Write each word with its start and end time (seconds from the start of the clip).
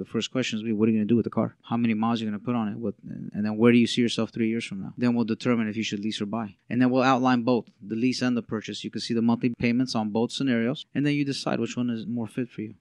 the 0.00 0.06
first 0.06 0.32
question 0.32 0.58
is, 0.58 0.64
what 0.74 0.88
are 0.88 0.92
you 0.92 0.98
going 0.98 1.08
to 1.08 1.12
do 1.12 1.16
with 1.16 1.24
the 1.24 1.30
car? 1.30 1.56
How 1.62 1.76
many 1.76 1.94
miles 1.94 2.20
are 2.20 2.24
you 2.24 2.30
going 2.30 2.40
to 2.40 2.44
put 2.44 2.54
on 2.54 2.68
it? 2.68 2.76
What, 2.76 2.94
and 3.04 3.44
then 3.44 3.56
where 3.56 3.70
do 3.70 3.78
you 3.78 3.86
see 3.86 4.00
yourself 4.00 4.30
three 4.30 4.48
years 4.48 4.64
from 4.64 4.80
now? 4.80 4.92
Then 4.96 5.14
we'll 5.14 5.24
determine 5.24 5.68
if 5.68 5.76
you 5.76 5.82
should 5.82 6.00
lease 6.00 6.20
or 6.20 6.26
buy. 6.26 6.56
And 6.68 6.80
then 6.80 6.90
we'll 6.90 7.02
outline 7.02 7.42
both 7.42 7.66
the 7.80 7.96
lease 7.96 8.22
and 8.22 8.36
the 8.36 8.42
purchase. 8.42 8.82
You 8.82 8.90
can 8.90 9.00
see 9.00 9.14
the 9.14 9.22
monthly 9.22 9.50
payments 9.58 9.94
on 9.94 10.10
both 10.10 10.32
scenarios, 10.32 10.86
and 10.94 11.04
then 11.04 11.14
you 11.14 11.24
decide 11.24 11.60
which 11.60 11.76
one 11.76 11.90
is 11.90 12.06
more 12.06 12.26
fit 12.26 12.48
for 12.50 12.62
you. 12.62 12.74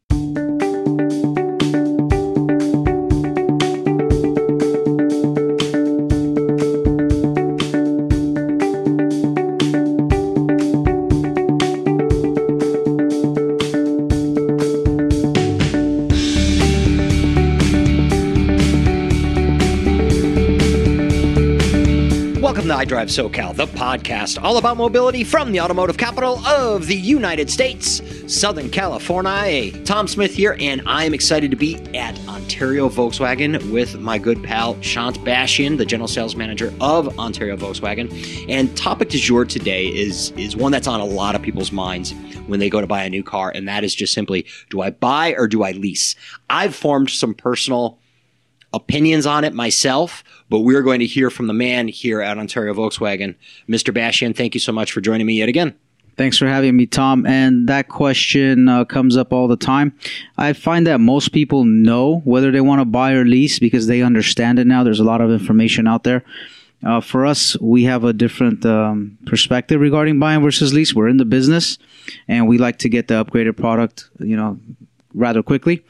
IDrive 22.79 23.09
SoCal, 23.09 23.53
the 23.53 23.65
podcast 23.65 24.41
all 24.41 24.55
about 24.55 24.77
mobility 24.77 25.25
from 25.25 25.51
the 25.51 25.59
automotive 25.59 25.97
capital 25.97 26.39
of 26.47 26.87
the 26.87 26.95
United 26.95 27.49
States, 27.49 28.01
Southern 28.33 28.69
California. 28.69 29.69
Tom 29.83 30.07
Smith 30.07 30.33
here, 30.33 30.55
and 30.61 30.81
I'm 30.85 31.13
excited 31.13 31.51
to 31.51 31.57
be 31.57 31.75
at 31.93 32.17
Ontario 32.29 32.87
Volkswagen 32.87 33.69
with 33.73 33.99
my 33.99 34.17
good 34.17 34.41
pal 34.45 34.81
Shant 34.81 35.19
Bashian, 35.25 35.77
the 35.77 35.85
general 35.85 36.07
sales 36.07 36.37
manager 36.37 36.73
of 36.79 37.19
Ontario 37.19 37.57
Volkswagen. 37.57 38.09
And 38.47 38.77
topic 38.77 39.09
du 39.09 39.17
jour 39.17 39.43
today 39.43 39.87
is 39.87 40.31
is 40.37 40.55
one 40.55 40.71
that's 40.71 40.87
on 40.87 41.01
a 41.01 41.05
lot 41.05 41.35
of 41.35 41.41
people's 41.41 41.73
minds 41.73 42.13
when 42.47 42.61
they 42.61 42.69
go 42.69 42.79
to 42.79 42.87
buy 42.87 43.03
a 43.03 43.09
new 43.09 43.23
car, 43.23 43.51
and 43.53 43.67
that 43.67 43.83
is 43.83 43.93
just 43.93 44.13
simply: 44.13 44.45
do 44.69 44.79
I 44.79 44.91
buy 44.91 45.33
or 45.33 45.49
do 45.49 45.63
I 45.63 45.71
lease? 45.71 46.15
I've 46.49 46.75
formed 46.75 47.09
some 47.09 47.33
personal 47.33 47.99
opinions 48.73 49.25
on 49.25 49.43
it 49.43 49.53
myself, 49.53 50.23
but 50.49 50.59
we're 50.59 50.81
going 50.81 50.99
to 50.99 51.05
hear 51.05 51.29
from 51.29 51.47
the 51.47 51.53
man 51.53 51.87
here 51.87 52.21
at 52.21 52.37
Ontario 52.37 52.73
Volkswagen, 52.73 53.35
Mr. 53.67 53.93
Bashian. 53.93 54.35
Thank 54.35 54.53
you 54.53 54.59
so 54.59 54.71
much 54.71 54.91
for 54.91 55.01
joining 55.01 55.27
me 55.27 55.35
yet 55.35 55.49
again. 55.49 55.75
Thanks 56.17 56.37
for 56.37 56.47
having 56.47 56.75
me, 56.75 56.85
Tom. 56.85 57.25
And 57.25 57.69
that 57.69 57.87
question 57.87 58.67
uh, 58.67 58.83
comes 58.83 59.15
up 59.15 59.31
all 59.31 59.47
the 59.47 59.55
time. 59.55 59.97
I 60.37 60.51
find 60.51 60.85
that 60.85 60.99
most 60.99 61.31
people 61.31 61.63
know 61.63 62.17
whether 62.25 62.51
they 62.51 62.59
want 62.59 62.81
to 62.81 62.85
buy 62.85 63.13
or 63.13 63.23
lease 63.23 63.57
because 63.57 63.87
they 63.87 64.01
understand 64.01 64.59
it 64.59 64.67
now. 64.67 64.83
There's 64.83 64.99
a 64.99 65.05
lot 65.05 65.21
of 65.21 65.31
information 65.31 65.87
out 65.87 66.03
there. 66.03 66.25
Uh, 66.85 66.99
for 66.99 67.25
us, 67.25 67.57
we 67.59 67.83
have 67.83 68.03
a 68.03 68.11
different 68.11 68.65
um, 68.65 69.17
perspective 69.25 69.79
regarding 69.79 70.19
buying 70.19 70.41
versus 70.41 70.73
lease. 70.73 70.93
We're 70.93 71.09
in 71.09 71.17
the 71.17 71.25
business, 71.25 71.77
and 72.27 72.47
we 72.47 72.57
like 72.57 72.79
to 72.79 72.89
get 72.89 73.07
the 73.07 73.23
upgraded 73.23 73.57
product, 73.57 74.09
you 74.19 74.35
know, 74.35 74.59
rather 75.13 75.41
quickly. 75.41 75.83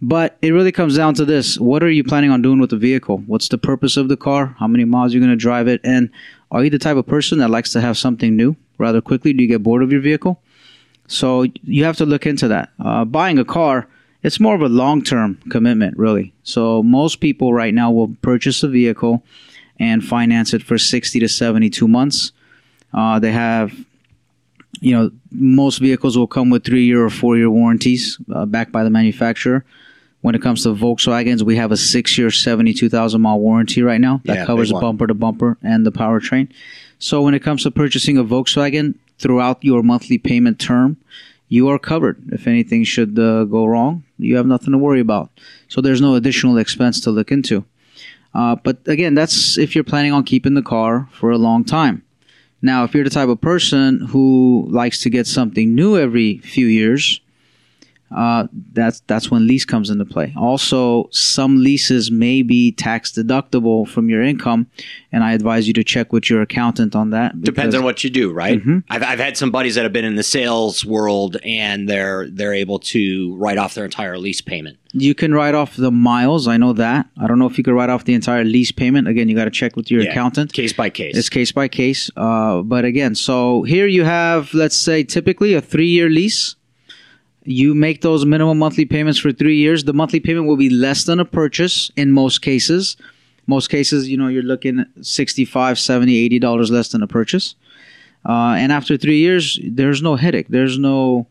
But 0.00 0.38
it 0.42 0.50
really 0.50 0.72
comes 0.72 0.96
down 0.96 1.14
to 1.14 1.24
this 1.24 1.58
what 1.58 1.82
are 1.82 1.90
you 1.90 2.04
planning 2.04 2.30
on 2.30 2.42
doing 2.42 2.60
with 2.60 2.70
the 2.70 2.76
vehicle? 2.76 3.18
What's 3.26 3.48
the 3.48 3.58
purpose 3.58 3.96
of 3.96 4.08
the 4.08 4.16
car? 4.16 4.56
How 4.58 4.66
many 4.66 4.84
miles 4.84 5.12
are 5.12 5.16
you 5.16 5.20
going 5.20 5.30
to 5.30 5.36
drive 5.36 5.68
it? 5.68 5.80
And 5.84 6.10
are 6.50 6.64
you 6.64 6.70
the 6.70 6.78
type 6.78 6.96
of 6.96 7.06
person 7.06 7.38
that 7.38 7.50
likes 7.50 7.72
to 7.72 7.80
have 7.80 7.96
something 7.96 8.36
new 8.36 8.56
rather 8.78 9.00
quickly? 9.00 9.32
Do 9.32 9.42
you 9.42 9.48
get 9.48 9.62
bored 9.62 9.82
of 9.82 9.92
your 9.92 10.00
vehicle? 10.00 10.40
So 11.06 11.46
you 11.64 11.84
have 11.84 11.96
to 11.98 12.06
look 12.06 12.26
into 12.26 12.48
that. 12.48 12.70
Uh, 12.82 13.04
buying 13.04 13.38
a 13.38 13.44
car, 13.44 13.88
it's 14.22 14.40
more 14.40 14.54
of 14.54 14.62
a 14.62 14.68
long 14.68 15.02
term 15.02 15.38
commitment, 15.50 15.96
really. 15.98 16.32
So 16.42 16.82
most 16.82 17.16
people 17.16 17.52
right 17.52 17.74
now 17.74 17.90
will 17.90 18.16
purchase 18.22 18.62
a 18.62 18.68
vehicle 18.68 19.22
and 19.78 20.04
finance 20.04 20.54
it 20.54 20.62
for 20.62 20.78
60 20.78 21.20
to 21.20 21.28
72 21.28 21.88
months. 21.88 22.32
Uh, 22.94 23.18
they 23.18 23.32
have 23.32 23.72
you 24.82 24.92
know, 24.96 25.10
most 25.30 25.78
vehicles 25.78 26.18
will 26.18 26.26
come 26.26 26.50
with 26.50 26.64
three 26.64 26.84
year 26.84 27.02
or 27.04 27.10
four 27.10 27.36
year 27.36 27.50
warranties 27.50 28.18
uh, 28.34 28.44
backed 28.46 28.72
by 28.72 28.82
the 28.84 28.90
manufacturer. 28.90 29.64
When 30.22 30.34
it 30.34 30.42
comes 30.42 30.62
to 30.62 30.68
Volkswagens, 30.74 31.42
we 31.42 31.56
have 31.56 31.72
a 31.72 31.76
six 31.76 32.16
year, 32.18 32.30
72,000 32.30 33.20
mile 33.20 33.40
warranty 33.40 33.82
right 33.82 34.00
now 34.00 34.20
that 34.24 34.36
Yeah, 34.36 34.46
covers 34.46 34.72
one. 34.72 34.80
bumper 34.80 35.06
to 35.06 35.14
bumper 35.14 35.56
and 35.62 35.84
the 35.86 35.90
powertrain. 35.92 36.48
So 36.98 37.22
when 37.22 37.34
it 37.34 37.42
comes 37.42 37.62
to 37.64 37.70
purchasing 37.70 38.16
a 38.18 38.24
Volkswagen 38.24 38.94
throughout 39.18 39.64
your 39.64 39.82
monthly 39.82 40.18
payment 40.18 40.58
term, 40.60 40.96
you 41.48 41.68
are 41.68 41.78
covered. 41.78 42.16
If 42.32 42.46
anything 42.46 42.84
should 42.84 43.18
uh, 43.18 43.44
go 43.44 43.66
wrong, 43.66 44.04
you 44.18 44.36
have 44.36 44.46
nothing 44.46 44.72
to 44.72 44.78
worry 44.78 45.00
about. 45.00 45.30
So 45.68 45.80
there's 45.80 46.00
no 46.00 46.14
additional 46.14 46.56
expense 46.56 47.00
to 47.00 47.10
look 47.10 47.30
into. 47.32 47.64
Uh, 48.34 48.56
but 48.56 48.78
again, 48.86 49.14
that's 49.14 49.58
if 49.58 49.74
you're 49.74 49.84
planning 49.84 50.12
on 50.12 50.24
keeping 50.24 50.54
the 50.54 50.62
car 50.62 51.08
for 51.12 51.30
a 51.30 51.38
long 51.38 51.64
time. 51.64 52.02
Now, 52.62 52.84
if 52.84 52.94
you're 52.94 53.04
the 53.04 53.10
type 53.10 53.28
of 53.28 53.40
person 53.40 54.06
who 54.06 54.66
likes 54.70 55.00
to 55.02 55.10
get 55.10 55.26
something 55.26 55.74
new 55.74 55.98
every 55.98 56.38
few 56.38 56.66
years, 56.66 57.20
uh, 58.14 58.46
that's 58.72 59.00
that's 59.06 59.30
when 59.30 59.46
lease 59.46 59.64
comes 59.64 59.90
into 59.90 60.04
play. 60.04 60.32
Also, 60.36 61.08
some 61.10 61.62
leases 61.62 62.10
may 62.10 62.42
be 62.42 62.72
tax 62.72 63.12
deductible 63.12 63.88
from 63.88 64.08
your 64.08 64.22
income, 64.22 64.66
and 65.10 65.24
I 65.24 65.32
advise 65.32 65.66
you 65.66 65.72
to 65.74 65.84
check 65.84 66.12
with 66.12 66.28
your 66.30 66.42
accountant 66.42 66.94
on 66.94 67.10
that. 67.10 67.40
Depends 67.40 67.74
on 67.74 67.82
what 67.84 68.04
you 68.04 68.10
do, 68.10 68.32
right? 68.32 68.62
Mhm. 68.64 68.84
I've, 68.90 69.02
I've 69.02 69.18
had 69.18 69.36
some 69.36 69.50
buddies 69.50 69.74
that 69.76 69.82
have 69.84 69.92
been 69.92 70.04
in 70.04 70.16
the 70.16 70.22
sales 70.22 70.84
world 70.84 71.36
and 71.44 71.88
they're 71.88 72.28
they're 72.30 72.54
able 72.54 72.78
to 72.80 73.34
write 73.36 73.58
off 73.58 73.74
their 73.74 73.84
entire 73.84 74.18
lease 74.18 74.40
payment. 74.40 74.78
You 74.94 75.14
can 75.14 75.32
write 75.32 75.54
off 75.54 75.76
the 75.76 75.90
miles. 75.90 76.46
I 76.46 76.58
know 76.58 76.74
that. 76.74 77.06
I 77.18 77.26
don't 77.26 77.38
know 77.38 77.46
if 77.46 77.56
you 77.56 77.64
could 77.64 77.72
write 77.72 77.88
off 77.88 78.04
the 78.04 78.12
entire 78.12 78.44
lease 78.44 78.72
payment. 78.72 79.08
Again, 79.08 79.26
you 79.28 79.34
got 79.34 79.44
to 79.46 79.50
check 79.50 79.74
with 79.74 79.90
your 79.90 80.02
Yeah. 80.02 80.10
accountant. 80.10 80.52
Case 80.52 80.74
by 80.74 80.90
case. 80.90 81.16
It's 81.16 81.30
case 81.30 81.50
by 81.50 81.68
case. 81.68 82.10
Uh, 82.14 82.60
but 82.60 82.84
again, 82.84 83.14
so 83.14 83.62
here 83.62 83.86
you 83.86 84.04
have, 84.04 84.52
let's 84.52 84.76
say, 84.76 85.02
typically 85.02 85.54
a 85.54 85.62
three 85.62 85.88
year 85.88 86.10
lease. 86.10 86.56
You 87.44 87.74
make 87.74 88.02
those 88.02 88.24
minimum 88.24 88.58
monthly 88.58 88.84
payments 88.84 89.18
for 89.18 89.32
three 89.32 89.56
years. 89.56 89.84
The 89.84 89.92
monthly 89.92 90.20
payment 90.20 90.46
will 90.46 90.56
be 90.56 90.70
less 90.70 91.04
than 91.04 91.18
a 91.18 91.24
purchase 91.24 91.90
in 91.96 92.12
most 92.12 92.40
cases. 92.40 92.96
Most 93.46 93.68
cases, 93.68 94.08
you 94.08 94.16
know, 94.16 94.28
you're 94.28 94.44
looking 94.44 94.80
at 94.80 94.86
65 95.04 95.78
70 95.78 96.16
80 96.16 96.38
dollars 96.38 96.70
less 96.70 96.88
than 96.88 97.02
a 97.02 97.08
purchase. 97.08 97.56
Uh, 98.24 98.54
and 98.56 98.70
after 98.70 98.96
three 98.96 99.18
years, 99.18 99.58
there's 99.64 100.00
no 100.00 100.14
headache. 100.14 100.46
There's 100.48 100.78
no, 100.78 101.26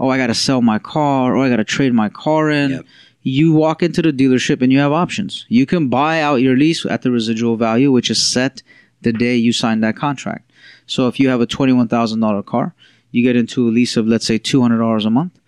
oh, 0.00 0.08
I 0.08 0.18
got 0.18 0.26
to 0.26 0.34
sell 0.34 0.60
my 0.60 0.80
car 0.80 1.36
or 1.36 1.44
I 1.44 1.48
got 1.48 1.56
to 1.56 1.64
trade 1.64 1.94
my 1.94 2.08
car 2.08 2.50
in. 2.50 2.70
Yep. 2.72 2.86
You 3.22 3.52
walk 3.52 3.84
into 3.84 4.02
the 4.02 4.12
dealership 4.12 4.60
and 4.60 4.72
you 4.72 4.80
have 4.80 4.90
options. 4.90 5.46
You 5.48 5.64
can 5.66 5.88
buy 5.88 6.20
out 6.20 6.36
your 6.36 6.56
lease 6.56 6.84
at 6.84 7.02
the 7.02 7.12
residual 7.12 7.56
value, 7.56 7.92
which 7.92 8.10
is 8.10 8.20
set 8.20 8.62
the 9.02 9.12
day 9.12 9.36
you 9.36 9.52
sign 9.52 9.80
that 9.80 9.96
contract. 9.96 10.50
So 10.86 11.06
if 11.06 11.20
you 11.20 11.28
have 11.28 11.40
a 11.40 11.46
$21,000 11.46 12.44
car, 12.44 12.74
you 13.12 13.22
get 13.22 13.36
into 13.36 13.68
a 13.68 13.70
lease 13.70 13.96
of, 13.96 14.08
let's 14.08 14.26
say, 14.26 14.38
$200 14.38 15.06
a 15.06 15.10
month. 15.10 15.38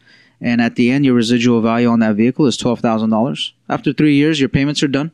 And 0.41 0.61
at 0.61 0.77
the 0.77 0.91
end, 0.91 1.05
your 1.05 1.15
residual 1.15 1.61
value 1.61 1.89
on 1.89 2.01
that 2.01 2.17
vehicle 2.17 2.47
is 2.47 2.57
$12,000. 2.59 3.53
After 3.69 3.93
three 3.93 4.15
years, 4.15 4.41
your 4.41 4.49
payments 4.49 4.83
are 4.83 4.89
done. 4.89 5.11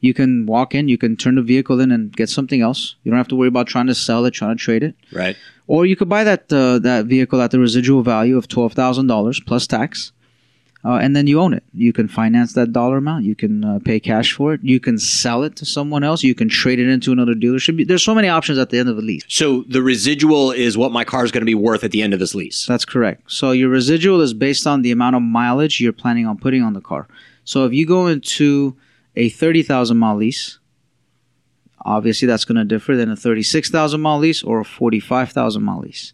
You 0.00 0.12
can 0.12 0.44
walk 0.44 0.74
in, 0.74 0.88
you 0.88 0.98
can 0.98 1.16
turn 1.16 1.36
the 1.36 1.42
vehicle 1.42 1.80
in 1.80 1.90
and 1.90 2.14
get 2.14 2.28
something 2.28 2.60
else. 2.60 2.96
You 3.02 3.10
don't 3.10 3.16
have 3.18 3.28
to 3.28 3.36
worry 3.36 3.48
about 3.48 3.66
trying 3.66 3.86
to 3.86 3.94
sell 3.94 4.26
it, 4.26 4.32
trying 4.32 4.56
to 4.56 4.62
trade 4.62 4.82
it. 4.82 4.94
right. 5.12 5.36
Or 5.68 5.84
you 5.84 5.96
could 5.96 6.08
buy 6.08 6.22
that 6.22 6.52
uh, 6.52 6.78
that 6.80 7.06
vehicle 7.06 7.40
at 7.42 7.50
the 7.50 7.58
residual 7.58 8.02
value 8.02 8.36
of 8.36 8.46
twelve 8.46 8.74
thousand 8.74 9.08
dollars 9.08 9.40
plus 9.40 9.66
tax, 9.66 10.12
uh, 10.86 10.98
and 11.02 11.16
then 11.16 11.26
you 11.26 11.40
own 11.40 11.52
it. 11.52 11.64
You 11.74 11.92
can 11.92 12.06
finance 12.06 12.52
that 12.52 12.72
dollar 12.72 12.98
amount. 12.98 13.24
You 13.24 13.34
can 13.34 13.64
uh, 13.64 13.80
pay 13.84 13.98
cash 13.98 14.32
for 14.32 14.54
it. 14.54 14.60
You 14.62 14.78
can 14.78 14.98
sell 14.98 15.42
it 15.42 15.56
to 15.56 15.66
someone 15.66 16.04
else. 16.04 16.22
You 16.22 16.34
can 16.34 16.48
trade 16.48 16.78
it 16.78 16.88
into 16.88 17.10
another 17.10 17.34
dealership. 17.34 17.88
There's 17.88 18.04
so 18.04 18.14
many 18.14 18.28
options 18.28 18.56
at 18.58 18.70
the 18.70 18.78
end 18.78 18.88
of 18.88 18.96
a 18.96 19.00
lease. 19.00 19.24
So 19.26 19.64
the 19.68 19.82
residual 19.82 20.52
is 20.52 20.78
what 20.78 20.92
my 20.92 21.02
car 21.02 21.24
is 21.24 21.32
going 21.32 21.40
to 21.40 21.46
be 21.46 21.56
worth 21.56 21.82
at 21.82 21.90
the 21.90 22.02
end 22.02 22.14
of 22.14 22.20
this 22.20 22.36
lease. 22.36 22.66
That's 22.66 22.84
correct. 22.84 23.32
So 23.32 23.50
your 23.50 23.68
residual 23.68 24.20
is 24.20 24.32
based 24.32 24.64
on 24.64 24.82
the 24.82 24.92
amount 24.92 25.16
of 25.16 25.22
mileage 25.22 25.80
you're 25.80 25.92
planning 25.92 26.24
on 26.24 26.38
putting 26.38 26.62
on 26.62 26.72
the 26.72 26.80
car. 26.80 27.08
So 27.42 27.64
if 27.64 27.72
you 27.72 27.84
go 27.84 28.06
into 28.06 28.76
a 29.16 29.28
thirty 29.28 29.64
thousand 29.64 29.96
mile 29.96 30.16
lease, 30.16 30.60
obviously 31.84 32.28
that's 32.28 32.44
going 32.44 32.58
to 32.58 32.64
differ 32.64 32.94
than 32.94 33.10
a 33.10 33.16
thirty 33.16 33.42
six 33.42 33.70
thousand 33.70 34.02
mile 34.02 34.18
lease 34.18 34.44
or 34.44 34.60
a 34.60 34.64
forty 34.64 35.00
five 35.00 35.32
thousand 35.32 35.64
mile 35.64 35.80
lease. 35.80 36.12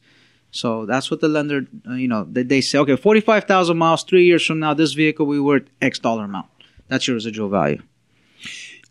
So 0.52 0.86
that's 0.86 1.10
what 1.10 1.20
the 1.20 1.28
lender, 1.28 1.66
uh, 1.88 1.94
you 1.94 2.06
know, 2.06 2.24
they, 2.30 2.42
they 2.42 2.60
say, 2.60 2.78
okay, 2.78 2.94
forty 2.94 3.20
five 3.20 3.44
thousand 3.44 3.78
miles, 3.78 4.04
three 4.04 4.26
years 4.26 4.46
from 4.46 4.60
now, 4.60 4.74
this 4.74 4.92
vehicle 4.92 5.26
will 5.26 5.36
be 5.36 5.40
worth 5.40 5.64
X 5.80 5.98
dollar 5.98 6.24
amount. 6.24 6.46
That's 6.88 7.08
your 7.08 7.14
residual 7.14 7.48
value. 7.48 7.82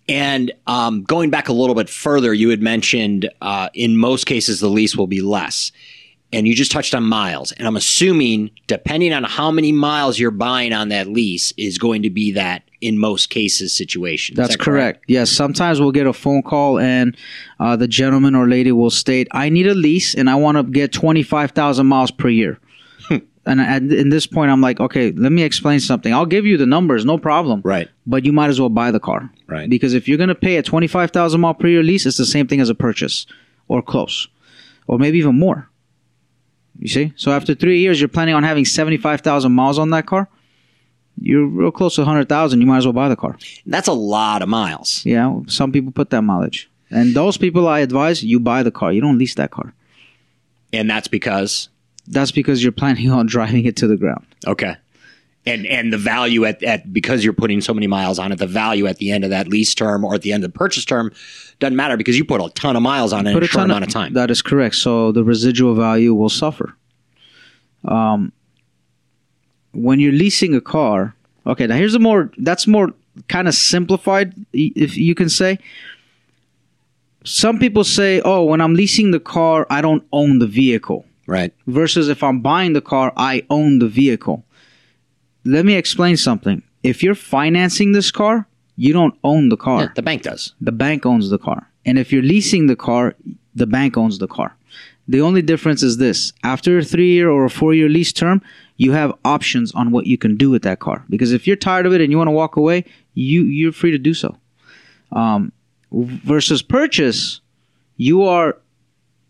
And 0.09 0.51
um, 0.65 1.03
going 1.03 1.29
back 1.29 1.47
a 1.47 1.53
little 1.53 1.75
bit 1.75 1.87
further, 1.87 2.33
you 2.33 2.49
had 2.49 2.61
mentioned 2.61 3.29
uh, 3.41 3.69
in 3.73 3.95
most 3.95 4.25
cases 4.25 4.59
the 4.59 4.67
lease 4.67 4.95
will 4.95 5.07
be 5.07 5.21
less. 5.21 5.71
And 6.33 6.47
you 6.47 6.55
just 6.55 6.71
touched 6.71 6.95
on 6.95 7.03
miles. 7.03 7.51
And 7.53 7.67
I'm 7.67 7.75
assuming, 7.75 8.51
depending 8.67 9.11
on 9.13 9.23
how 9.23 9.51
many 9.51 9.71
miles 9.71 10.17
you're 10.17 10.31
buying 10.31 10.71
on 10.71 10.89
that 10.89 11.07
lease, 11.07 11.53
is 11.57 11.77
going 11.77 12.03
to 12.03 12.09
be 12.09 12.31
that 12.31 12.63
in 12.81 12.97
most 12.97 13.29
cases 13.29 13.73
situation. 13.73 14.35
That's 14.35 14.51
that 14.51 14.59
correct. 14.59 15.05
Yes, 15.07 15.29
sometimes 15.29 15.79
we'll 15.79 15.91
get 15.91 16.07
a 16.07 16.13
phone 16.13 16.41
call 16.41 16.79
and 16.79 17.15
uh, 17.59 17.75
the 17.75 17.87
gentleman 17.87 18.35
or 18.35 18.47
lady 18.47 18.71
will 18.71 18.89
state, 18.89 19.27
"I 19.31 19.49
need 19.49 19.67
a 19.67 19.75
lease 19.75 20.15
and 20.15 20.29
I 20.29 20.35
want 20.35 20.57
to 20.57 20.63
get 20.63 20.91
twenty 20.91 21.23
five 21.23 21.51
thousand 21.51 21.87
miles 21.87 22.11
per 22.11 22.27
year." 22.27 22.59
and 23.45 23.61
at 23.61 23.83
in 23.83 24.09
this 24.09 24.25
point, 24.25 24.51
I'm 24.51 24.61
like, 24.61 24.79
"Okay, 24.79 25.11
let 25.11 25.31
me 25.31 25.43
explain 25.43 25.79
something. 25.79 26.13
I'll 26.13 26.25
give 26.25 26.45
you 26.45 26.57
the 26.57 26.65
numbers, 26.65 27.05
no 27.05 27.17
problem. 27.17 27.61
Right. 27.63 27.89
But 28.07 28.25
you 28.25 28.33
might 28.33 28.49
as 28.49 28.59
well 28.59 28.69
buy 28.69 28.91
the 28.91 28.99
car, 28.99 29.31
Right. 29.47 29.69
Because 29.69 29.93
if 29.93 30.07
you're 30.07 30.17
going 30.17 30.29
to 30.29 30.35
pay 30.35 30.57
a 30.57 30.63
twenty 30.63 30.87
five 30.87 31.11
thousand 31.11 31.41
mile 31.41 31.53
per 31.53 31.67
year 31.67 31.83
lease, 31.83 32.05
it's 32.05 32.17
the 32.17 32.25
same 32.25 32.47
thing 32.47 32.61
as 32.61 32.69
a 32.69 32.75
purchase, 32.75 33.27
or 33.67 33.81
close, 33.81 34.27
or 34.87 34.97
maybe 34.97 35.19
even 35.19 35.37
more. 35.37 35.69
You 36.81 36.87
see, 36.89 37.13
so 37.15 37.31
after 37.31 37.53
three 37.55 37.79
years, 37.79 38.01
you're 38.01 38.09
planning 38.09 38.35
on 38.35 38.43
having 38.43 38.65
seventy 38.65 38.97
five 38.97 39.21
thousand 39.21 39.53
miles 39.53 39.77
on 39.79 39.91
that 39.91 40.05
car. 40.07 40.27
you're 41.21 41.45
real 41.45 41.71
close 41.71 41.95
to 41.95 42.01
100,000, 42.01 42.59
you 42.61 42.65
might 42.65 42.77
as 42.79 42.85
well 42.87 42.93
buy 42.93 43.07
the 43.09 43.15
car. 43.15 43.37
That's 43.67 43.87
a 43.87 43.93
lot 43.93 44.41
of 44.41 44.49
miles. 44.49 45.05
Yeah, 45.05 45.39
some 45.47 45.71
people 45.71 45.91
put 45.91 46.09
that 46.09 46.23
mileage. 46.23 46.69
And 46.89 47.13
those 47.15 47.37
people 47.37 47.67
I 47.67 47.79
advise 47.81 48.23
you 48.23 48.39
buy 48.39 48.63
the 48.63 48.71
car. 48.71 48.91
You 48.91 49.01
don't 49.01 49.17
lease 49.19 49.35
that 49.35 49.51
car. 49.51 49.73
And 50.73 50.89
that's 50.89 51.07
because 51.07 51.69
That's 52.07 52.31
because 52.31 52.63
you're 52.63 52.71
planning 52.71 53.11
on 53.19 53.27
driving 53.27 53.65
it 53.65 53.75
to 53.77 53.87
the 53.87 53.97
ground. 53.97 54.25
okay. 54.47 54.75
And 55.43 55.65
and 55.65 55.91
the 55.91 55.97
value 55.97 56.45
at, 56.45 56.61
at 56.61 56.93
because 56.93 57.23
you're 57.23 57.33
putting 57.33 57.61
so 57.61 57.73
many 57.73 57.87
miles 57.87 58.19
on 58.19 58.31
it, 58.31 58.37
the 58.37 58.45
value 58.45 58.85
at 58.85 58.97
the 58.97 59.11
end 59.11 59.23
of 59.23 59.31
that 59.31 59.47
lease 59.47 59.73
term 59.73 60.05
or 60.05 60.13
at 60.13 60.21
the 60.21 60.33
end 60.33 60.43
of 60.43 60.53
the 60.53 60.57
purchase 60.57 60.85
term 60.85 61.11
doesn't 61.59 61.75
matter 61.75 61.97
because 61.97 62.15
you 62.15 62.23
put 62.23 62.41
a 62.41 62.49
ton 62.49 62.75
of 62.75 62.83
miles 62.83 63.11
on 63.11 63.25
it 63.25 63.35
in 63.35 63.43
a 63.43 63.47
short 63.47 63.65
amount 63.65 63.83
of 63.83 63.89
time. 63.89 64.13
That 64.13 64.29
is 64.29 64.43
correct. 64.43 64.75
So 64.75 65.11
the 65.11 65.23
residual 65.23 65.73
value 65.73 66.13
will 66.13 66.29
suffer. 66.29 66.75
Um, 67.85 68.31
when 69.71 69.99
you're 69.99 70.11
leasing 70.11 70.53
a 70.53 70.61
car, 70.61 71.15
okay. 71.47 71.65
Now 71.65 71.75
here's 71.75 71.95
a 71.95 71.99
more 71.99 72.31
that's 72.37 72.67
more 72.67 72.93
kind 73.27 73.47
of 73.47 73.55
simplified, 73.55 74.35
if 74.53 74.95
you 74.95 75.15
can 75.15 75.29
say. 75.29 75.57
Some 77.23 77.57
people 77.57 77.83
say, 77.83 78.21
"Oh, 78.23 78.43
when 78.43 78.61
I'm 78.61 78.75
leasing 78.75 79.09
the 79.09 79.19
car, 79.19 79.65
I 79.71 79.81
don't 79.81 80.03
own 80.11 80.37
the 80.37 80.47
vehicle." 80.47 81.05
right. 81.31 81.53
versus 81.67 82.09
if 82.09 82.23
I'm 82.23 82.41
buying 82.41 82.73
the 82.73 82.81
car, 82.81 83.13
I 83.15 83.45
own 83.49 83.79
the 83.79 83.87
vehicle. 83.87 84.43
Let 85.43 85.65
me 85.65 85.75
explain 85.75 86.17
something. 86.17 86.61
If 86.83 87.03
you're 87.03 87.15
financing 87.15 87.91
this 87.91 88.11
car, 88.11 88.47
you 88.75 88.93
don't 88.93 89.17
own 89.23 89.49
the 89.49 89.57
car. 89.57 89.81
Yeah, 89.81 89.89
the 89.95 90.01
bank 90.01 90.23
does. 90.23 90.53
The 90.61 90.71
bank 90.71 91.05
owns 91.05 91.29
the 91.29 91.37
car. 91.37 91.69
And 91.85 91.97
if 91.99 92.11
you're 92.11 92.23
leasing 92.23 92.67
the 92.67 92.75
car, 92.75 93.15
the 93.55 93.67
bank 93.67 93.97
owns 93.97 94.19
the 94.19 94.27
car. 94.27 94.55
The 95.07 95.21
only 95.21 95.41
difference 95.41 95.83
is 95.83 95.97
this 95.97 96.31
after 96.43 96.77
a 96.77 96.83
three 96.83 97.11
year 97.11 97.29
or 97.29 97.45
a 97.45 97.49
four 97.49 97.73
year 97.73 97.89
lease 97.89 98.13
term, 98.13 98.41
you 98.77 98.93
have 98.93 99.13
options 99.25 99.71
on 99.73 99.91
what 99.91 100.07
you 100.07 100.17
can 100.17 100.37
do 100.37 100.49
with 100.49 100.61
that 100.63 100.79
car. 100.79 101.03
Because 101.09 101.33
if 101.33 101.45
you're 101.45 101.55
tired 101.55 101.85
of 101.85 101.93
it 101.93 102.01
and 102.01 102.11
you 102.11 102.17
want 102.17 102.27
to 102.27 102.31
walk 102.31 102.55
away, 102.55 102.85
you, 103.13 103.43
you're 103.43 103.71
free 103.71 103.91
to 103.91 103.97
do 103.97 104.13
so. 104.13 104.37
Um, 105.11 105.51
versus 105.91 106.61
purchase, 106.61 107.41
you 107.97 108.23
are 108.23 108.57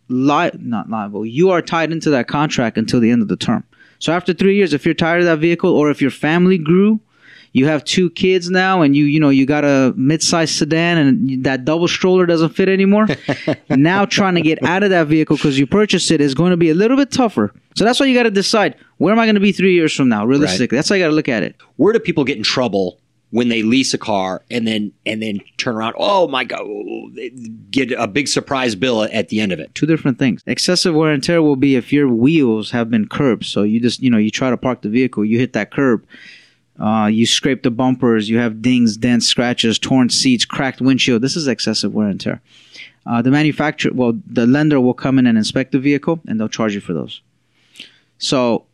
li- 0.07 0.51
not 0.59 0.89
liable. 0.89 1.25
You 1.25 1.49
are 1.49 1.61
tied 1.61 1.91
into 1.91 2.09
that 2.11 2.27
contract 2.27 2.77
until 2.77 2.99
the 2.99 3.09
end 3.09 3.21
of 3.21 3.27
the 3.27 3.35
term. 3.35 3.63
So 4.01 4.11
after 4.11 4.33
three 4.33 4.55
years, 4.55 4.73
if 4.73 4.83
you're 4.83 4.95
tired 4.95 5.19
of 5.19 5.25
that 5.27 5.37
vehicle, 5.37 5.71
or 5.71 5.91
if 5.91 6.01
your 6.01 6.09
family 6.11 6.57
grew, 6.57 6.99
you 7.53 7.67
have 7.67 7.83
two 7.83 8.09
kids 8.09 8.49
now, 8.49 8.81
and 8.81 8.95
you 8.95 9.05
you 9.05 9.19
know 9.19 9.29
you 9.29 9.45
got 9.45 9.63
a 9.63 9.93
mid-sized 9.95 10.55
sedan, 10.55 10.97
and 10.97 11.43
that 11.43 11.65
double 11.65 11.87
stroller 11.87 12.25
doesn't 12.25 12.49
fit 12.49 12.67
anymore. 12.67 13.07
now 13.69 14.05
trying 14.05 14.35
to 14.35 14.41
get 14.41 14.63
out 14.63 14.83
of 14.83 14.89
that 14.89 15.07
vehicle 15.07 15.35
because 15.35 15.59
you 15.59 15.67
purchased 15.67 16.09
it 16.09 16.19
is 16.19 16.33
going 16.33 16.51
to 16.51 16.57
be 16.57 16.69
a 16.69 16.73
little 16.73 16.97
bit 16.97 17.11
tougher. 17.11 17.53
So 17.75 17.85
that's 17.85 17.99
why 17.99 18.07
you 18.07 18.15
got 18.15 18.23
to 18.23 18.31
decide 18.31 18.75
where 18.97 19.13
am 19.13 19.19
I 19.19 19.25
going 19.25 19.35
to 19.35 19.41
be 19.41 19.51
three 19.51 19.73
years 19.73 19.93
from 19.93 20.09
now, 20.09 20.25
realistically. 20.25 20.77
That's 20.77 20.89
how 20.89 20.95
you 20.95 21.03
got 21.03 21.09
to 21.09 21.15
look 21.15 21.29
at 21.29 21.43
it. 21.43 21.55
Where 21.75 21.93
do 21.93 21.99
people 21.99 22.23
get 22.23 22.37
in 22.37 22.43
trouble 22.43 22.97
when 23.31 23.49
they 23.49 23.63
lease 23.63 23.93
a 23.93 23.97
car 23.97 24.43
and 24.51 24.67
then 24.67 24.91
and 25.05 25.21
then 25.21 25.39
turn 25.57 25.75
around? 25.75 25.95
Oh 25.97 26.27
my 26.27 26.43
god, 26.43 26.65
get 27.71 27.91
a 27.91 28.07
big 28.07 28.27
surprise 28.27 28.75
bill 28.75 29.03
at 29.03 29.29
the 29.29 29.39
end 29.39 29.51
of 29.51 29.59
it. 29.59 29.73
two 29.73 29.85
different 29.85 30.19
things. 30.19 30.41
Excessive 30.45 30.93
wear 30.93 31.11
and 31.11 31.23
tear 31.23 31.41
will 31.41 31.55
be 31.55 31.75
if 31.75 31.91
your 31.91 32.07
wheels 32.07 32.71
have 32.71 32.89
been 32.89 33.07
curbed. 33.07 33.45
So 33.45 33.63
you 33.63 33.79
just, 33.79 34.01
you 34.01 34.09
know, 34.09 34.17
you 34.17 34.29
try 34.29 34.49
to 34.49 34.57
park 34.57 34.81
the 34.81 34.89
vehicle, 34.89 35.25
you 35.25 35.39
hit 35.39 35.53
that 35.53 35.71
curb, 35.71 36.05
uh, 36.79 37.07
you 37.11 37.25
scrape 37.25 37.63
the 37.63 37.71
bumpers, 37.71 38.29
you 38.29 38.37
have 38.37 38.61
dings, 38.61 38.97
dents, 38.97 39.27
scratches, 39.27 39.79
torn 39.79 40.09
seats, 40.09 40.45
cracked 40.45 40.81
windshield. 40.81 41.21
This 41.21 41.35
is 41.35 41.47
excessive 41.47 41.93
wear 41.93 42.07
and 42.07 42.19
tear. 42.19 42.41
Uh, 43.05 43.21
the 43.21 43.31
manufacturer, 43.31 43.91
well, 43.93 44.13
the 44.27 44.45
lender 44.45 44.79
will 44.79 44.93
come 44.93 45.17
in 45.17 45.25
and 45.25 45.37
inspect 45.37 45.71
the 45.71 45.79
vehicle 45.79 46.19
and 46.27 46.39
they'll 46.39 46.47
charge 46.47 46.75
you 46.75 46.81
for 46.81 46.93
those. 46.93 47.21
So 48.19 48.65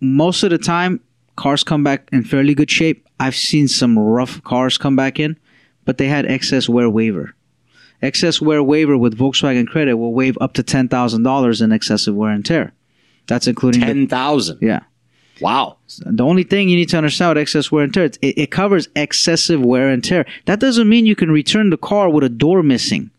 most 0.00 0.42
of 0.42 0.50
the 0.50 0.58
time, 0.58 1.00
cars 1.36 1.64
come 1.64 1.82
back 1.84 2.08
in 2.12 2.24
fairly 2.24 2.54
good 2.54 2.70
shape. 2.70 3.06
I've 3.20 3.36
seen 3.36 3.68
some 3.68 3.98
rough 3.98 4.42
cars 4.42 4.76
come 4.78 4.96
back 4.96 5.18
in, 5.20 5.38
but 5.84 5.98
they 5.98 6.08
had 6.08 6.26
excess 6.26 6.68
wear 6.68 6.88
waiver 6.90 7.34
excess 8.02 8.40
wear 8.40 8.62
waiver 8.62 8.98
with 8.98 9.16
Volkswagen 9.16 9.66
Credit 9.66 9.96
will 9.96 10.12
waive 10.12 10.36
up 10.40 10.52
to 10.54 10.62
ten 10.62 10.88
thousand 10.88 11.22
dollars 11.22 11.60
in 11.62 11.72
excessive 11.72 12.14
wear 12.14 12.30
and 12.30 12.44
tear. 12.44 12.72
That's 13.26 13.46
including 13.46 13.80
Ten 13.80 14.06
thousand. 14.08 14.58
yeah. 14.60 14.80
Wow. 15.40 15.78
The 16.04 16.22
only 16.22 16.44
thing 16.44 16.68
you 16.68 16.76
need 16.76 16.90
to 16.90 16.96
understand 16.98 17.30
with 17.30 17.38
excess 17.38 17.72
wear 17.72 17.82
and 17.82 17.92
tear, 17.92 18.04
it, 18.04 18.18
it 18.22 18.50
covers 18.50 18.88
excessive 18.94 19.60
wear 19.60 19.88
and 19.88 20.04
tear. 20.04 20.26
That 20.44 20.60
doesn't 20.60 20.88
mean 20.88 21.06
you 21.06 21.16
can 21.16 21.30
return 21.30 21.70
the 21.70 21.76
car 21.76 22.08
with 22.10 22.22
a 22.22 22.28
door 22.28 22.62
missing 22.62 23.10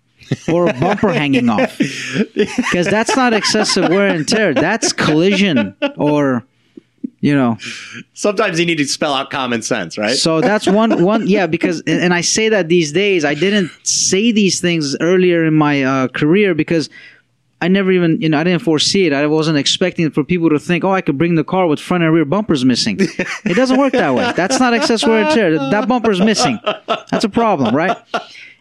or 0.47 0.69
a 0.69 0.73
bumper 0.73 1.11
hanging 1.13 1.49
off, 1.49 1.77
because 1.77 2.87
that's 2.87 3.15
not 3.17 3.33
excessive 3.33 3.89
wear 3.89 4.07
and 4.07 4.27
tear. 4.27 4.53
That's 4.53 4.93
collision 4.93 5.75
or, 5.97 6.45
you 7.25 7.33
know. 7.33 7.57
Sometimes 8.13 8.59
you 8.59 8.67
need 8.67 8.77
to 8.77 8.85
spell 8.85 9.13
out 9.15 9.31
common 9.31 9.63
sense, 9.63 9.97
right? 9.97 10.15
So 10.15 10.41
that's 10.41 10.67
one 10.67 11.03
one 11.13 11.27
yeah 11.27 11.47
because 11.47 11.81
and, 11.87 12.13
I 12.13 12.21
say 12.21 12.49
that 12.49 12.69
these 12.69 12.91
days 12.91 13.25
I 13.25 13.33
didn't 13.33 13.71
say 13.83 14.31
these 14.31 14.61
things 14.61 14.95
earlier 15.01 15.43
in 15.43 15.55
my 15.55 15.83
uh, 15.83 16.07
career 16.09 16.53
because 16.53 16.87
I 17.65 17.67
never 17.67 17.91
even 17.91 18.21
you 18.21 18.29
know 18.29 18.39
I 18.39 18.43
didn't 18.43 18.61
foresee 18.61 19.07
it. 19.07 19.13
I 19.13 19.25
wasn't 19.25 19.57
expecting 19.57 20.11
for 20.11 20.23
people 20.23 20.51
to 20.51 20.59
think 20.59 20.83
oh 20.83 20.91
I 20.91 21.01
could 21.01 21.17
bring 21.17 21.33
the 21.33 21.43
car 21.43 21.65
with 21.65 21.79
front 21.79 22.03
and 22.03 22.13
rear 22.13 22.23
bumpers 22.25 22.63
missing. 22.63 22.99
It 23.45 23.55
doesn't 23.55 23.79
work 23.79 23.93
that 23.93 24.13
way. 24.13 24.31
That's 24.35 24.59
not 24.59 24.73
excess 24.73 25.05
wear 25.05 25.23
and 25.23 25.33
tear 25.33 25.57
that 25.57 25.87
bumper's 25.87 26.21
missing. 26.21 26.59
That's 27.09 27.23
a 27.23 27.29
problem 27.29 27.75
right? 27.75 27.97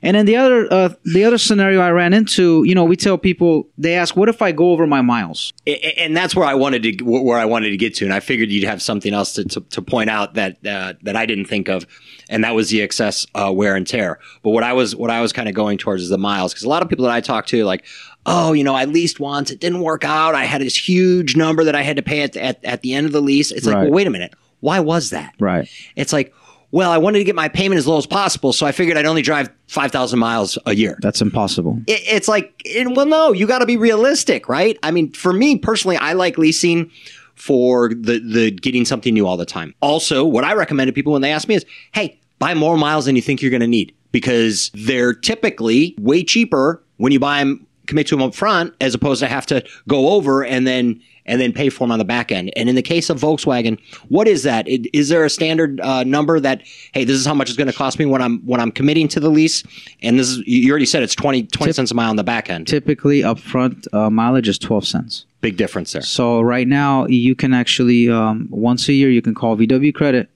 And 0.04 0.14
then 0.16 0.26
the 0.26 0.36
other 0.36 0.72
uh, 0.72 0.94
the 1.04 1.24
other 1.24 1.38
scenario 1.38 1.80
I 1.80 1.90
ran 1.90 2.12
into 2.12 2.64
you 2.64 2.74
know 2.74 2.84
we 2.84 2.96
tell 2.96 3.16
people 3.18 3.68
they 3.78 3.94
ask 3.94 4.16
what 4.16 4.28
if 4.28 4.42
I 4.42 4.52
go 4.52 4.70
over 4.70 4.86
my 4.86 5.00
miles? 5.00 5.52
And 5.66 6.16
that's 6.16 6.36
where 6.36 6.46
I 6.46 6.54
wanted 6.54 6.82
to 6.82 7.04
where 7.04 7.38
I 7.38 7.46
wanted 7.46 7.70
to 7.70 7.76
get 7.78 7.94
to, 7.96 8.04
and 8.04 8.12
I 8.12 8.20
figured 8.20 8.50
you'd 8.50 8.64
have 8.64 8.82
something 8.82 9.14
else 9.14 9.32
to, 9.34 9.44
to, 9.44 9.60
to 9.60 9.82
point 9.82 10.10
out 10.10 10.34
that 10.34 10.64
uh, 10.66 10.92
that 11.02 11.16
I 11.16 11.24
didn't 11.24 11.46
think 11.46 11.68
of, 11.68 11.86
and 12.28 12.44
that 12.44 12.54
was 12.54 12.68
the 12.68 12.82
excess 12.82 13.26
uh, 13.34 13.50
wear 13.50 13.76
and 13.76 13.86
tear. 13.86 14.18
But 14.42 14.50
what 14.50 14.62
I 14.62 14.74
was 14.74 14.94
what 14.94 15.10
I 15.10 15.22
was 15.22 15.32
kind 15.32 15.48
of 15.48 15.54
going 15.54 15.78
towards 15.78 16.02
is 16.02 16.10
the 16.10 16.18
miles, 16.18 16.52
because 16.52 16.64
a 16.64 16.68
lot 16.68 16.82
of 16.82 16.90
people 16.90 17.06
that 17.06 17.14
I 17.14 17.22
talk 17.22 17.46
to, 17.46 17.64
like, 17.64 17.86
oh, 18.26 18.52
you 18.52 18.64
know, 18.64 18.74
I 18.74 18.84
leased 18.86 19.20
once, 19.20 19.50
it 19.50 19.60
didn't 19.60 19.80
work 19.80 20.04
out, 20.04 20.34
I 20.34 20.44
had 20.44 20.60
this 20.62 20.76
huge 20.76 21.36
number 21.36 21.64
that 21.64 21.74
I 21.74 21.82
had 21.82 21.96
to 21.96 22.02
pay 22.02 22.22
at 22.22 22.36
at, 22.36 22.64
at 22.64 22.80
the 22.82 22.94
end 22.94 23.06
of 23.06 23.12
the 23.12 23.20
lease. 23.20 23.50
It's 23.50 23.66
like, 23.66 23.76
Right. 23.76 23.82
well, 23.84 23.92
wait 23.92 24.06
a 24.06 24.10
minute, 24.10 24.34
why 24.60 24.80
was 24.80 25.10
that? 25.10 25.34
right. 25.38 25.68
It's 25.96 26.12
like, 26.12 26.34
well, 26.70 26.90
I 26.90 26.98
wanted 26.98 27.18
to 27.18 27.24
get 27.24 27.36
my 27.36 27.48
payment 27.48 27.78
as 27.78 27.86
low 27.86 27.98
as 27.98 28.06
possible, 28.06 28.52
so 28.52 28.66
I 28.66 28.72
figured 28.72 28.96
I'd 28.96 29.06
only 29.06 29.22
drive 29.22 29.48
five 29.68 29.92
thousand 29.92 30.18
miles 30.18 30.58
a 30.66 30.74
year. 30.74 30.98
That's 31.02 31.20
impossible. 31.20 31.80
It, 31.86 32.00
it's 32.04 32.26
like 32.26 32.60
it, 32.64 32.96
well 32.96 33.06
no 33.06 33.32
you 33.32 33.46
got 33.46 33.60
to 33.60 33.66
be 33.66 33.76
realistic 33.76 34.48
right? 34.48 34.76
I 34.82 34.90
mean 34.90 35.12
for 35.12 35.32
me 35.32 35.56
personally 35.56 35.96
i 35.98 36.14
like 36.14 36.36
leasing 36.36 36.90
for 37.36 37.90
the 37.90 38.18
the 38.18 38.50
getting 38.50 38.84
something 38.84 39.14
new 39.14 39.26
all 39.26 39.36
the 39.36 39.46
time. 39.46 39.72
Also 39.80 40.24
what 40.24 40.42
i 40.44 40.52
recommend 40.54 40.88
to 40.88 40.92
people 40.92 41.12
when 41.12 41.22
they 41.22 41.30
ask 41.30 41.46
me 41.46 41.54
is 41.54 41.64
hey 41.92 42.18
buy 42.40 42.54
more 42.54 42.76
miles 42.76 43.04
than 43.04 43.14
you 43.16 43.22
think 43.22 43.40
you're 43.40 43.50
going 43.52 43.60
to 43.60 43.66
need 43.68 43.94
because 44.12 44.70
they're 44.74 45.12
typically 45.14 45.94
way 45.98 46.24
cheaper 46.24 46.82
when 46.96 47.12
you 47.12 47.20
buy 47.20 47.38
them 47.38 47.64
commit 47.86 48.06
to 48.08 48.16
them 48.16 48.22
up 48.22 48.34
front 48.34 48.74
as 48.80 48.94
opposed 48.94 49.20
to 49.20 49.28
have 49.28 49.46
to 49.46 49.64
go 49.88 50.10
over 50.10 50.44
and 50.44 50.66
then 50.66 51.00
and 51.26 51.40
then 51.40 51.52
pay 51.52 51.70
for 51.70 51.84
them 51.84 51.92
on 51.92 51.98
the 51.98 52.04
back 52.04 52.30
end. 52.30 52.52
And 52.54 52.68
in 52.68 52.74
the 52.74 52.82
case 52.82 53.08
of 53.08 53.18
Volkswagen, 53.18 53.80
what 54.08 54.28
is 54.28 54.42
that? 54.42 54.66
Is 54.68 55.08
there 55.08 55.24
a 55.24 55.30
standard 55.30 55.80
uh, 55.80 56.04
number 56.04 56.38
that 56.40 56.62
hey, 56.92 57.04
this 57.04 57.16
is 57.16 57.24
how 57.24 57.34
much 57.34 57.48
it's 57.48 57.56
going 57.56 57.70
to 57.70 57.76
cost 57.76 57.98
me 57.98 58.04
when 58.04 58.20
I'm 58.20 58.40
when 58.40 58.60
I'm 58.60 58.70
committing 58.70 59.08
to 59.08 59.20
the 59.20 59.30
lease? 59.30 59.62
And 60.02 60.18
this 60.18 60.28
is 60.28 60.38
you 60.46 60.70
already 60.70 60.86
said 60.86 61.02
it's 61.02 61.14
20, 61.14 61.44
20 61.44 61.72
cents 61.72 61.90
a 61.90 61.94
mile 61.94 62.10
on 62.10 62.16
the 62.16 62.24
back 62.24 62.50
end. 62.50 62.66
typically 62.66 63.20
upfront 63.20 63.86
uh, 63.94 64.10
mileage 64.10 64.48
is 64.48 64.58
12 64.58 64.86
cents 64.86 65.26
Big 65.40 65.58
difference 65.58 65.92
there. 65.92 66.00
So 66.00 66.40
right 66.40 66.66
now 66.66 67.06
you 67.06 67.34
can 67.34 67.52
actually 67.52 68.08
um, 68.08 68.48
once 68.50 68.88
a 68.88 68.94
year 68.94 69.10
you 69.10 69.20
can 69.20 69.34
call 69.34 69.56
VW 69.58 69.94
Credit, 69.94 70.30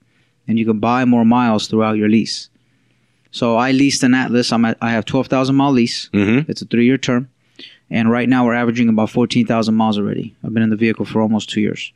and 0.47 0.59
you 0.59 0.65
can 0.65 0.79
buy 0.79 1.03
more 1.05 1.25
miles 1.25 1.67
throughout 1.67 1.97
your 1.97 2.09
lease. 2.09 2.49
So 3.31 3.57
I 3.57 3.71
leased 3.71 4.03
an 4.03 4.13
Atlas. 4.13 4.51
I'm 4.51 4.65
at, 4.65 4.77
I 4.81 4.91
have 4.91 5.05
twelve 5.05 5.25
thousand 5.25 5.55
mile 5.55 5.71
lease. 5.71 6.09
Mm-hmm. 6.13 6.49
It's 6.51 6.61
a 6.61 6.65
three 6.65 6.85
year 6.85 6.99
term, 6.99 7.27
and 7.91 8.09
right 8.11 8.27
now 8.29 8.45
we're 8.45 8.53
averaging 8.55 8.89
about 8.89 9.09
fourteen 9.09 9.45
thousand 9.45 9.75
miles 9.75 9.97
already. 9.97 10.35
I've 10.43 10.53
been 10.53 10.63
in 10.63 10.69
the 10.69 10.75
vehicle 10.75 11.05
for 11.05 11.21
almost 11.21 11.49
two 11.49 11.61
years. 11.61 11.91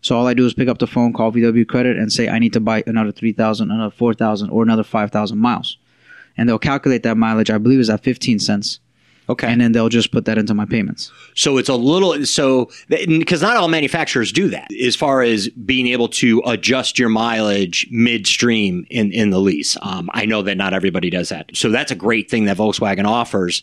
So 0.00 0.16
all 0.16 0.26
I 0.26 0.34
do 0.34 0.44
is 0.44 0.52
pick 0.52 0.66
up 0.68 0.78
the 0.78 0.86
phone, 0.88 1.12
call 1.12 1.30
VW 1.30 1.66
Credit, 1.68 1.96
and 1.96 2.12
say 2.12 2.28
I 2.28 2.40
need 2.40 2.52
to 2.54 2.60
buy 2.60 2.82
another 2.86 3.12
three 3.12 3.32
thousand, 3.32 3.70
another 3.70 3.94
four 3.94 4.14
thousand, 4.14 4.50
or 4.50 4.62
another 4.62 4.82
five 4.84 5.10
thousand 5.12 5.38
miles, 5.38 5.78
and 6.36 6.48
they'll 6.48 6.58
calculate 6.58 7.02
that 7.04 7.16
mileage. 7.16 7.50
I 7.50 7.58
believe 7.58 7.78
is 7.80 7.88
at 7.90 8.02
fifteen 8.02 8.40
cents, 8.40 8.80
Okay. 9.28 9.46
and 9.46 9.60
then 9.60 9.70
they'll 9.70 9.88
just 9.88 10.10
put 10.10 10.24
that 10.24 10.38
into 10.38 10.54
my 10.54 10.64
payments. 10.64 11.12
So 11.36 11.56
it's 11.56 11.68
a 11.68 11.76
little 11.76 12.26
so 12.26 12.68
because 12.88 13.42
not 13.42 13.56
all 13.56 13.68
manufacturers 13.68 14.32
do 14.32 14.48
that 14.48 14.66
as 14.74 14.96
far 14.96 15.22
as 15.22 15.48
being 15.50 15.86
able 15.86 16.08
to 16.08 16.42
adjust 16.46 16.98
your 16.98 17.08
mileage 17.08 17.86
midstream 17.92 18.84
in 18.90 19.12
in 19.12 19.30
the 19.30 19.38
lease. 19.38 19.76
Um, 19.82 20.10
I 20.12 20.26
know 20.26 20.42
that 20.42 20.56
not 20.56 20.74
everybody 20.74 21.10
does 21.10 21.28
that, 21.28 21.50
so 21.56 21.70
that's 21.70 21.92
a 21.92 21.96
great 21.96 22.28
thing 22.28 22.46
that 22.46 22.56
Volkswagen 22.56 23.06
offers, 23.06 23.62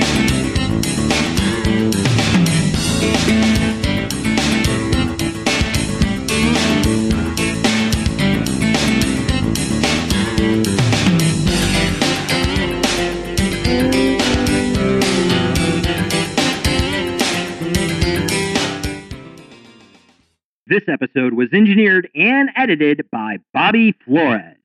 This 20.74 20.90
episode 20.90 21.36
was 21.36 21.50
engineered 21.54 22.10
and 22.16 22.50
edited 22.56 23.06
by 23.12 23.38
Bobby 23.54 23.92
Flores. 24.04 24.56